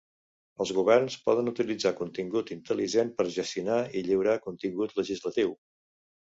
Els 0.63 0.69
governs 0.77 1.17
poden 1.27 1.51
utilitzar 1.51 1.91
contingut 1.99 2.51
intel·ligent 2.57 3.13
per 3.21 3.29
gestionar 3.37 3.79
i 3.99 4.05
lliurar 4.11 4.37
contingut 4.49 5.01
legislatiu. 5.05 5.57